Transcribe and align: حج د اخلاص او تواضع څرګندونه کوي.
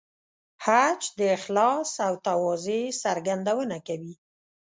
حج 0.65 1.01
د 1.19 1.19
اخلاص 1.37 1.89
او 2.05 2.13
تواضع 2.27 2.81
څرګندونه 3.03 3.77
کوي. 3.87 4.13